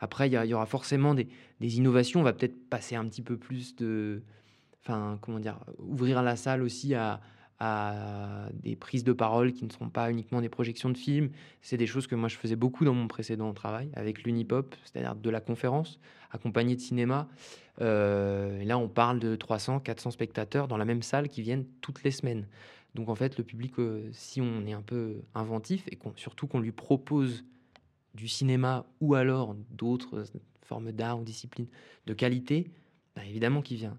Après, 0.00 0.28
il 0.28 0.32
y, 0.32 0.54
aura 0.54 0.66
forcément 0.66 1.14
des, 1.14 1.26
innovations. 1.60 2.20
On 2.20 2.22
va 2.24 2.32
peut-être 2.32 2.68
passer 2.68 2.94
un 2.94 3.04
petit 3.06 3.22
peu 3.22 3.36
plus 3.36 3.74
de, 3.74 4.22
enfin, 4.82 5.18
comment 5.20 5.40
dire, 5.40 5.58
ouvrir 5.78 6.22
la 6.22 6.36
salle 6.36 6.62
aussi 6.62 6.94
à, 6.94 7.20
des 8.54 8.74
prises 8.74 9.04
de 9.04 9.12
parole 9.12 9.52
qui 9.52 9.66
ne 9.66 9.70
seront 9.70 9.90
pas 9.90 10.10
uniquement 10.10 10.40
des 10.40 10.48
projections 10.48 10.88
de 10.88 10.96
films. 10.96 11.28
C'est 11.60 11.76
des 11.76 11.86
choses 11.86 12.06
que 12.06 12.14
moi 12.14 12.30
je 12.30 12.36
faisais 12.36 12.56
beaucoup 12.56 12.86
dans 12.86 12.94
mon 12.94 13.06
précédent 13.06 13.52
travail 13.52 13.90
avec 13.94 14.22
l'Unipop, 14.22 14.74
c'est-à-dire 14.84 15.14
de 15.14 15.28
la 15.28 15.42
conférence 15.42 16.00
accompagnée 16.30 16.74
de 16.74 16.80
cinéma. 16.80 17.28
Euh, 17.82 18.60
et 18.60 18.64
là, 18.64 18.78
on 18.78 18.88
parle 18.88 19.18
de 19.18 19.36
300, 19.36 19.80
400 19.80 20.12
spectateurs 20.12 20.68
dans 20.68 20.78
la 20.78 20.86
même 20.86 21.02
salle 21.02 21.28
qui 21.28 21.42
viennent 21.42 21.66
toutes 21.82 22.02
les 22.02 22.10
semaines. 22.10 22.46
Donc 22.94 23.08
en 23.08 23.14
fait, 23.14 23.38
le 23.38 23.44
public, 23.44 23.78
euh, 23.78 24.08
si 24.12 24.40
on 24.40 24.66
est 24.66 24.72
un 24.72 24.82
peu 24.82 25.22
inventif 25.34 25.86
et 25.88 25.98
surtout 26.16 26.46
qu'on 26.46 26.60
lui 26.60 26.72
propose 26.72 27.44
du 28.14 28.28
cinéma 28.28 28.86
ou 29.00 29.14
alors 29.14 29.54
d'autres 29.70 30.24
formes 30.62 30.92
d'art 30.92 31.20
ou 31.20 31.24
disciplines 31.24 31.68
de 32.06 32.14
qualité, 32.14 32.70
bah, 33.14 33.24
évidemment 33.24 33.62
qu'il 33.62 33.76
vient. 33.76 33.98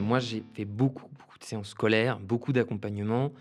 Moi, 0.00 0.18
j'ai 0.18 0.42
fait 0.54 0.64
beaucoup, 0.64 1.06
de 1.38 1.44
séances 1.44 1.70
scolaires, 1.70 2.20
beaucoup 2.20 2.52
d'accompagnement, 2.52 3.32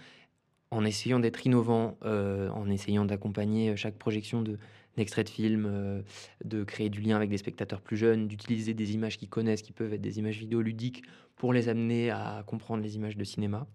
en 0.71 0.85
essayant 0.85 1.19
d'être 1.19 1.45
innovant, 1.45 1.97
euh, 2.05 2.49
en 2.49 2.69
essayant 2.69 3.05
d'accompagner 3.05 3.69
euh, 3.71 3.75
chaque 3.75 3.95
projection 3.95 4.41
de 4.41 4.57
d'extraits 4.97 5.27
de 5.27 5.31
film, 5.31 5.65
euh, 5.69 6.01
de 6.43 6.63
créer 6.63 6.89
du 6.89 6.99
lien 6.99 7.15
avec 7.15 7.29
des 7.29 7.37
spectateurs 7.37 7.79
plus 7.79 7.95
jeunes, 7.95 8.27
d'utiliser 8.27 8.73
des 8.73 8.95
images 8.95 9.17
qu'ils 9.17 9.29
connaissent, 9.29 9.61
qui 9.61 9.71
peuvent 9.71 9.93
être 9.93 10.01
des 10.01 10.19
images 10.19 10.37
vidéoludiques, 10.37 11.03
pour 11.37 11.53
les 11.53 11.69
amener 11.69 12.09
à 12.09 12.43
comprendre 12.45 12.83
les 12.83 12.95
images 12.95 13.15
de 13.15 13.23
cinéma. 13.23 13.65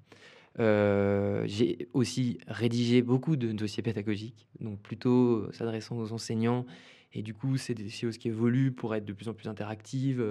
j'ai 0.58 1.88
aussi 1.94 2.38
rédigé 2.46 3.00
beaucoup 3.00 3.36
de 3.36 3.52
dossiers 3.52 3.82
pédagogiques, 3.82 4.48
donc 4.60 4.80
plutôt 4.80 5.50
s'adressant 5.52 5.96
aux 5.96 6.12
enseignants. 6.12 6.66
Et 7.14 7.22
du 7.22 7.32
coup, 7.32 7.56
c'est 7.56 7.74
des 7.74 7.88
choses 7.88 8.18
qui 8.18 8.28
évoluent 8.28 8.72
pour 8.72 8.94
être 8.94 9.06
de 9.06 9.12
plus 9.14 9.28
en 9.28 9.34
plus 9.34 9.48
interactives 9.48 10.22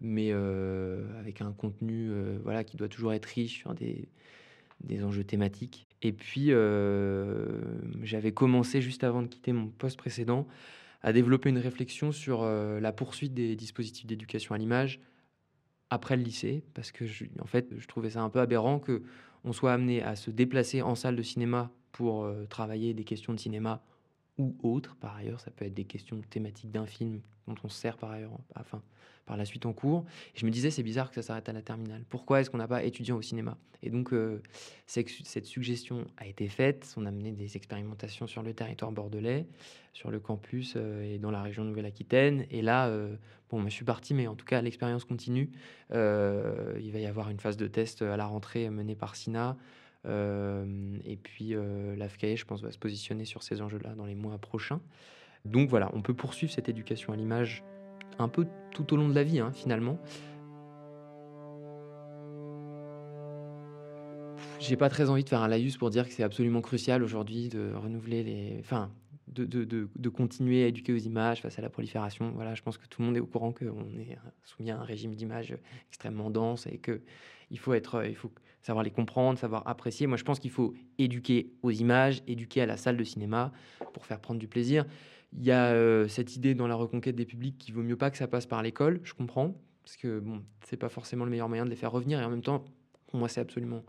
mais 0.00 0.30
euh, 0.32 1.04
avec 1.18 1.40
un 1.40 1.52
contenu 1.52 2.10
euh, 2.10 2.38
voilà, 2.42 2.64
qui 2.64 2.76
doit 2.76 2.88
toujours 2.88 3.12
être 3.12 3.26
riche 3.26 3.58
sur 3.58 3.74
des, 3.74 4.08
des 4.82 5.04
enjeux 5.04 5.24
thématiques. 5.24 5.86
Et 6.02 6.12
puis, 6.12 6.46
euh, 6.50 7.60
j'avais 8.02 8.32
commencé 8.32 8.80
juste 8.80 9.02
avant 9.02 9.22
de 9.22 9.26
quitter 9.26 9.52
mon 9.52 9.66
poste 9.68 9.96
précédent 9.96 10.46
à 11.02 11.12
développer 11.12 11.48
une 11.48 11.58
réflexion 11.58 12.10
sur 12.10 12.44
la 12.44 12.92
poursuite 12.92 13.32
des 13.32 13.54
dispositifs 13.54 14.04
d'éducation 14.04 14.56
à 14.56 14.58
l'image 14.58 15.00
après 15.90 16.16
le 16.16 16.24
lycée, 16.24 16.64
parce 16.74 16.90
que 16.90 17.06
je, 17.06 17.24
en 17.40 17.46
fait, 17.46 17.68
je 17.78 17.86
trouvais 17.86 18.10
ça 18.10 18.20
un 18.20 18.28
peu 18.28 18.40
aberrant 18.40 18.80
que 18.80 19.04
on 19.44 19.52
soit 19.52 19.72
amené 19.72 20.02
à 20.02 20.16
se 20.16 20.32
déplacer 20.32 20.82
en 20.82 20.96
salle 20.96 21.14
de 21.14 21.22
cinéma 21.22 21.70
pour 21.92 22.28
travailler 22.48 22.94
des 22.94 23.04
questions 23.04 23.32
de 23.32 23.38
cinéma 23.38 23.80
ou 24.38 24.56
autres. 24.62 24.96
Par 24.96 25.16
ailleurs, 25.16 25.40
ça 25.40 25.50
peut 25.50 25.64
être 25.64 25.74
des 25.74 25.84
questions 25.84 26.20
thématiques 26.30 26.70
d'un 26.70 26.86
film 26.86 27.20
dont 27.46 27.54
on 27.64 27.68
se 27.68 27.78
sert 27.78 27.96
par 27.96 28.10
ailleurs, 28.10 28.38
enfin, 28.56 28.82
par 29.26 29.36
la 29.36 29.44
suite 29.44 29.66
en 29.66 29.72
cours. 29.72 30.04
Et 30.34 30.38
je 30.38 30.46
me 30.46 30.50
disais, 30.50 30.70
c'est 30.70 30.82
bizarre 30.82 31.10
que 31.10 31.16
ça 31.16 31.22
s'arrête 31.22 31.48
à 31.48 31.52
la 31.52 31.62
terminale. 31.62 32.04
Pourquoi 32.08 32.40
est-ce 32.40 32.50
qu'on 32.50 32.58
n'a 32.58 32.68
pas 32.68 32.82
étudiant 32.82 33.16
au 33.16 33.22
cinéma? 33.22 33.56
Et 33.82 33.90
donc, 33.90 34.12
euh, 34.12 34.42
cette 34.86 35.44
suggestion 35.44 36.06
a 36.16 36.26
été 36.26 36.48
faite. 36.48 36.92
On 36.96 37.06
a 37.06 37.10
mené 37.10 37.32
des 37.32 37.56
expérimentations 37.56 38.26
sur 38.26 38.42
le 38.42 38.52
territoire 38.52 38.90
bordelais, 38.90 39.46
sur 39.92 40.10
le 40.10 40.18
campus 40.18 40.74
euh, 40.76 41.14
et 41.14 41.18
dans 41.18 41.30
la 41.30 41.42
région 41.42 41.64
Nouvelle-Aquitaine. 41.64 42.46
Et 42.50 42.62
là, 42.62 42.88
euh, 42.88 43.14
bon, 43.50 43.62
je 43.64 43.68
suis 43.68 43.84
parti, 43.84 44.14
mais 44.14 44.26
en 44.26 44.34
tout 44.34 44.46
cas, 44.46 44.60
l'expérience 44.62 45.04
continue. 45.04 45.50
il 45.90 45.96
va 46.92 46.98
y 46.98 47.06
avoir 47.06 47.30
une 47.30 47.38
phase 47.38 47.56
de 47.56 47.68
test 47.68 48.02
à 48.02 48.16
la 48.16 48.26
rentrée 48.26 48.68
menée 48.70 48.96
par 48.96 49.14
SINA. 49.14 49.56
Et 50.04 51.16
puis, 51.22 51.54
l'AFCAE, 51.96 52.36
je 52.36 52.44
pense, 52.44 52.62
va 52.62 52.70
se 52.70 52.78
positionner 52.78 53.24
sur 53.24 53.42
ces 53.42 53.60
enjeux-là 53.60 53.94
dans 53.94 54.06
les 54.06 54.14
mois 54.14 54.38
prochains. 54.38 54.80
Donc 55.44 55.68
voilà, 55.68 55.90
on 55.94 56.02
peut 56.02 56.14
poursuivre 56.14 56.52
cette 56.52 56.68
éducation 56.68 57.12
à 57.12 57.16
l'image 57.16 57.64
un 58.18 58.28
peu 58.28 58.46
tout 58.72 58.92
au 58.92 58.96
long 58.96 59.08
de 59.08 59.14
la 59.14 59.22
vie, 59.22 59.38
hein, 59.38 59.52
finalement. 59.52 59.98
J'ai 64.58 64.76
pas 64.76 64.88
très 64.88 65.08
envie 65.08 65.24
de 65.24 65.28
faire 65.28 65.42
un 65.42 65.48
laïus 65.48 65.76
pour 65.76 65.90
dire 65.90 66.06
que 66.06 66.12
c'est 66.12 66.24
absolument 66.24 66.60
crucial 66.60 67.02
aujourd'hui 67.02 67.48
de 67.48 67.72
renouveler 67.74 68.22
les. 68.24 68.56
Enfin, 68.60 68.90
de, 69.42 70.08
continuer 70.08 70.64
à 70.64 70.66
éduquer 70.66 70.92
aux 70.92 70.98
images 70.98 71.42
face 71.42 71.58
à 71.58 71.62
la 71.62 71.70
prolifération. 71.70 72.32
Voilà, 72.34 72.54
je 72.54 72.62
pense 72.62 72.78
que 72.78 72.86
tout 72.86 73.02
le 73.02 73.06
monde 73.06 73.16
est 73.16 73.20
au 73.20 73.26
courant 73.26 73.52
qu'on 73.52 73.98
est 73.98 74.16
soumis 74.44 74.70
à 74.70 74.78
un 74.78 74.84
régime 74.84 75.14
d'images 75.14 75.56
extrêmement 75.88 76.30
dense 76.30 76.66
et 76.66 76.78
que 76.78 77.00
il 77.50 77.58
faut 77.58 77.72
être, 77.72 78.04
il 78.06 78.14
faut 78.14 78.30
savoir 78.62 78.84
les 78.84 78.90
comprendre, 78.90 79.38
savoir 79.38 79.66
apprécier. 79.66 80.06
Moi, 80.06 80.16
je 80.16 80.24
pense 80.24 80.38
qu'il 80.38 80.50
faut 80.50 80.74
éduquer 80.98 81.52
aux 81.62 81.70
images, 81.70 82.22
éduquer 82.26 82.62
à 82.62 82.66
la 82.66 82.76
salle 82.76 82.96
de 82.96 83.04
cinéma 83.04 83.52
pour 83.94 84.04
faire 84.04 84.20
prendre 84.20 84.38
du 84.38 84.48
plaisir. 84.48 84.84
Il 85.32 85.44
y 85.44 85.50
a 85.50 85.72
euh, 85.72 86.08
cette 86.08 86.36
idée 86.36 86.54
dans 86.54 86.66
la 86.66 86.74
reconquête 86.74 87.16
des 87.16 87.26
publics 87.26 87.58
qu'il 87.58 87.74
vaut 87.74 87.82
mieux 87.82 87.96
pas 87.96 88.10
que 88.10 88.16
ça 88.16 88.28
passe 88.28 88.46
par 88.46 88.62
l'école, 88.62 89.00
je 89.02 89.14
comprends, 89.14 89.54
parce 89.82 89.96
que 89.96 90.20
bon, 90.20 90.42
c'est 90.64 90.76
pas 90.76 90.88
forcément 90.88 91.24
le 91.24 91.30
meilleur 91.30 91.48
moyen 91.48 91.64
de 91.64 91.70
les 91.70 91.76
faire 91.76 91.92
revenir, 91.92 92.20
et 92.20 92.24
en 92.24 92.30
même 92.30 92.42
temps, 92.42 92.64
pour 93.06 93.18
moi, 93.18 93.28
c'est 93.28 93.40
absolument, 93.40 93.84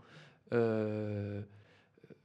euh, 0.52 1.40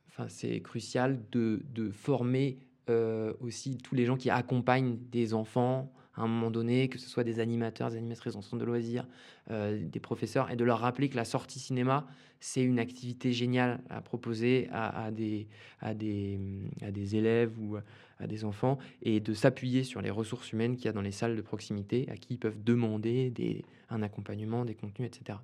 enfin, 0.08 0.28
c'est 0.28 0.62
crucial 0.62 1.22
de, 1.32 1.62
de 1.74 1.92
former 1.92 2.60
euh, 2.90 3.34
aussi 3.40 3.78
tous 3.78 3.96
les 3.96 4.06
gens 4.06 4.18
qui 4.18 4.30
accompagnent 4.30 4.98
des 5.12 5.34
enfants 5.34 5.92
à 6.16 6.22
un 6.22 6.28
moment 6.28 6.50
donné, 6.50 6.88
que 6.88 6.98
ce 6.98 7.10
soit 7.10 7.26
des 7.26 7.42
animateurs, 7.42 7.90
des 7.90 7.98
animatrices 7.98 8.36
en 8.36 8.42
centre 8.42 8.58
de 8.58 8.64
loisirs, 8.64 9.06
des 9.50 10.00
professeurs, 10.00 10.50
et 10.50 10.56
de 10.56 10.64
leur 10.64 10.80
rappeler 10.80 11.10
que 11.10 11.18
la 11.18 11.26
sortie 11.26 11.60
cinéma, 11.60 12.08
c'est 12.40 12.64
une 12.64 12.80
activité 12.80 13.34
géniale 13.34 13.82
à 13.90 14.00
proposer 14.00 14.70
à, 14.72 15.12
des, 15.12 15.46
à, 15.82 15.94
des, 15.94 16.40
à 16.82 16.92
des 16.92 17.18
élèves 17.18 17.60
ou 17.60 17.76
à 18.20 18.28
des 18.28 18.46
enfants 18.46 18.78
et 19.02 19.20
de 19.20 19.34
s'appuyer 19.34 19.84
sur 19.84 20.02
les 20.02 20.10
ressources 20.10 20.54
humaines 20.54 20.76
qu'il 20.76 20.86
y 20.86 20.88
a 20.88 20.94
dans 20.94 21.02
les 21.02 21.12
salles 21.12 21.36
de 21.36 21.42
proximité 21.42 22.08
à 22.10 22.16
qui 22.16 22.36
ils 22.36 22.40
peuvent 22.40 22.64
demander 22.64 23.30
des, 23.30 23.66
un 23.90 24.02
accompagnement, 24.02 24.66
des 24.66 24.76
contenus, 24.76 25.10
etc. 25.10 25.40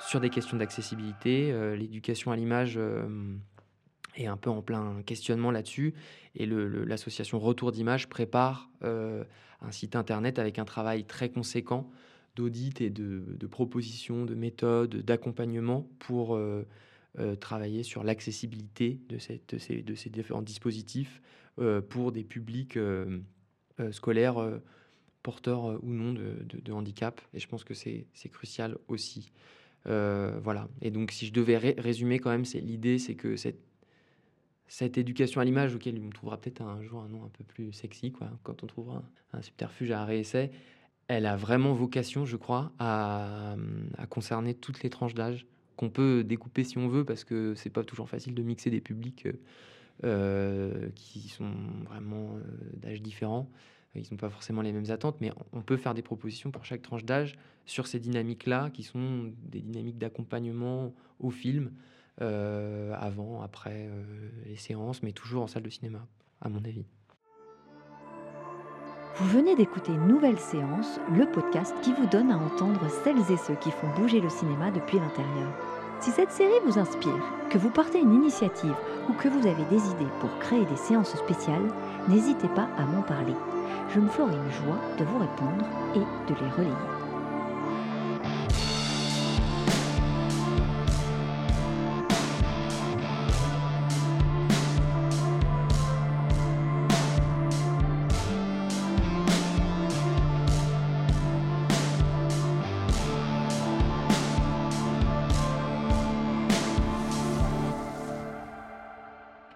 Sur 0.00 0.20
des 0.20 0.30
questions 0.30 0.56
d'accessibilité, 0.56 1.52
euh, 1.52 1.76
l'éducation 1.76 2.32
à 2.32 2.36
l'image, 2.36 2.74
euh, 2.76 3.06
est 4.16 4.26
un 4.26 4.36
peu 4.36 4.50
en 4.50 4.62
plein 4.62 5.02
questionnement 5.04 5.50
là-dessus. 5.50 5.94
Et 6.34 6.46
l'association 6.46 7.38
Retour 7.38 7.72
d'Images 7.72 8.08
prépare 8.08 8.70
un 8.82 9.72
site 9.72 9.96
internet 9.96 10.38
avec 10.38 10.58
un 10.58 10.64
travail 10.64 11.04
très 11.04 11.28
conséquent 11.28 11.90
d'audit 12.36 12.80
et 12.80 12.90
de, 12.90 13.46
propositions, 13.46 14.24
de 14.24 14.34
méthodes, 14.34 14.96
d'accompagnement 14.96 15.88
pour 15.98 16.38
travailler 17.40 17.82
sur 17.82 18.04
l'accessibilité 18.04 19.00
de, 19.08 19.16
de, 19.48 19.58
ces, 19.58 19.82
de, 19.82 20.08
différents 20.10 20.42
dispositifs 20.42 21.20
pour 21.88 22.12
des 22.12 22.24
publics 22.24 22.78
scolaires 23.90 24.60
porteurs 25.22 25.82
ou 25.82 25.90
non 25.90 26.12
de, 26.12 26.72
handicap. 26.72 27.20
Et 27.34 27.40
je 27.40 27.48
pense 27.48 27.64
que 27.64 27.74
c'est 27.74 28.06
crucial 28.30 28.78
aussi. 28.88 29.32
voilà. 29.84 30.68
Et 30.80 30.90
donc, 30.90 31.10
si 31.10 31.26
je 31.26 31.32
devais 31.32 31.56
résumer 31.56 32.20
quand 32.20 32.30
même, 32.30 32.44
l'idée, 32.54 32.98
c'est 32.98 33.16
que 33.16 33.36
cette 33.36 33.69
cette 34.70 34.98
éducation 34.98 35.40
à 35.40 35.44
l'image, 35.44 35.74
auquel 35.74 36.00
on 36.00 36.10
trouvera 36.10 36.40
peut-être 36.40 36.62
un 36.62 36.80
jour 36.80 37.02
un 37.02 37.08
nom 37.08 37.24
un 37.24 37.28
peu 37.28 37.42
plus 37.42 37.72
sexy, 37.72 38.12
quoi, 38.12 38.30
quand 38.44 38.62
on 38.62 38.68
trouvera 38.68 39.02
un, 39.32 39.42
subterfuge 39.42 39.90
à 39.90 40.04
réessai, 40.04 40.52
elle 41.08 41.26
a 41.26 41.36
vraiment 41.36 41.72
vocation, 41.72 42.24
je 42.24 42.36
crois, 42.36 42.70
à, 42.78 43.56
concerner 44.10 44.54
toutes 44.54 44.84
les 44.84 44.88
tranches 44.88 45.14
d'âge 45.14 45.44
qu'on 45.76 45.90
peut 45.90 46.22
découper 46.22 46.62
si 46.62 46.78
on 46.78 46.86
veut, 46.86 47.04
parce 47.04 47.24
que 47.24 47.52
c'est 47.56 47.68
pas 47.68 47.82
toujours 47.82 48.08
facile 48.08 48.32
de 48.32 48.42
mixer 48.44 48.70
des 48.70 48.80
publics 48.80 49.26
euh, 50.04 50.88
qui 50.94 51.28
sont 51.28 51.50
vraiment 51.88 52.36
euh, 52.36 52.40
d'âge 52.76 53.02
différents. 53.02 53.50
Ils 53.96 54.06
n'ont 54.12 54.18
pas 54.18 54.30
forcément 54.30 54.62
les 54.62 54.70
mêmes 54.70 54.92
attentes, 54.92 55.16
mais 55.20 55.32
on 55.52 55.62
peut 55.62 55.78
faire 55.78 55.94
des 55.94 56.02
propositions 56.02 56.52
pour 56.52 56.64
chaque 56.64 56.82
tranche 56.82 57.04
d'âge 57.04 57.36
sur 57.66 57.88
ces 57.88 57.98
dynamiques-là, 57.98 58.70
qui 58.70 58.84
sont 58.84 59.32
des 59.50 59.62
dynamiques 59.62 59.98
d'accompagnement 59.98 60.94
au 61.18 61.30
film, 61.30 61.72
euh, 62.22 62.94
avant, 62.98 63.42
après 63.42 63.88
euh, 63.88 64.02
les 64.46 64.56
séances, 64.56 65.02
mais 65.02 65.12
toujours 65.12 65.42
en 65.42 65.46
salle 65.46 65.62
de 65.62 65.70
cinéma, 65.70 66.06
à 66.40 66.48
mon 66.48 66.64
avis. 66.64 66.86
Vous 69.16 69.28
venez 69.28 69.54
d'écouter 69.56 69.92
Nouvelle 69.92 70.38
Séance, 70.38 71.00
le 71.12 71.26
podcast 71.26 71.74
qui 71.82 71.92
vous 71.92 72.06
donne 72.06 72.30
à 72.30 72.38
entendre 72.38 72.88
celles 73.04 73.30
et 73.30 73.36
ceux 73.36 73.56
qui 73.56 73.70
font 73.70 73.88
bouger 73.96 74.20
le 74.20 74.30
cinéma 74.30 74.70
depuis 74.70 74.98
l'intérieur. 74.98 75.52
Si 76.00 76.10
cette 76.10 76.30
série 76.30 76.60
vous 76.64 76.78
inspire, 76.78 77.22
que 77.50 77.58
vous 77.58 77.70
portez 77.70 78.00
une 78.00 78.14
initiative 78.14 78.74
ou 79.08 79.12
que 79.12 79.28
vous 79.28 79.46
avez 79.46 79.64
des 79.64 79.90
idées 79.90 80.10
pour 80.20 80.38
créer 80.38 80.64
des 80.64 80.76
séances 80.76 81.14
spéciales, 81.16 81.68
n'hésitez 82.08 82.48
pas 82.48 82.68
à 82.78 82.86
m'en 82.86 83.02
parler. 83.02 83.34
Je 83.90 84.00
me 84.00 84.08
ferai 84.08 84.34
une 84.34 84.52
joie 84.52 84.80
de 84.98 85.04
vous 85.04 85.18
répondre 85.18 85.66
et 85.94 86.32
de 86.32 86.38
les 86.40 86.50
relayer. 86.52 86.99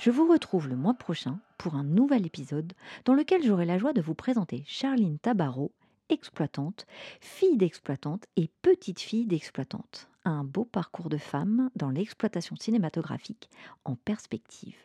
Je 0.05 0.11
vous 0.11 0.31
retrouve 0.31 0.69
le 0.69 0.77
mois 0.77 0.93
prochain 0.93 1.41
pour 1.57 1.77
un 1.77 1.83
nouvel 1.83 2.27
épisode 2.27 2.75
dans 3.07 3.15
lequel 3.15 3.43
j'aurai 3.43 3.65
la 3.65 3.79
joie 3.79 3.95
de 3.95 4.03
vous 4.03 4.13
présenter 4.13 4.63
Charline 4.67 5.19
Tabarot, 5.19 5.73
exploitante, 6.11 6.85
fille 7.23 7.57
d'exploitante 7.57 8.27
et 8.37 8.51
petite 8.61 9.01
fille 9.01 9.25
d'exploitante. 9.25 10.11
Un 10.27 10.45
beau 10.45 10.67
parcours 10.67 11.09
de 11.09 11.17
femme 11.17 11.71
dans 11.75 11.89
l'exploitation 11.89 12.55
cinématographique 12.55 13.49
en 13.87 13.97
perspective. 13.97 14.77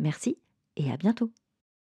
Merci 0.00 0.38
et 0.74 0.90
à 0.90 0.96
bientôt. 0.96 1.30